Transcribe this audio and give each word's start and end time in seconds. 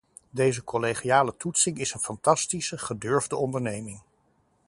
Deze 0.29 0.63
collegiale 0.63 1.35
toetsing 1.37 1.77
is 1.77 1.93
een 1.93 1.99
fantastische, 1.99 2.77
gedurfde 2.77 3.35
onderneming. 3.35 4.01